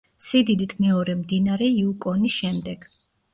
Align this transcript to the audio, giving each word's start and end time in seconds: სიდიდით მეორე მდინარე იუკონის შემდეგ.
სიდიდით 0.27 0.71
მეორე 0.85 1.15
მდინარე 1.19 1.67
იუკონის 1.83 2.39
შემდეგ. 2.39 2.89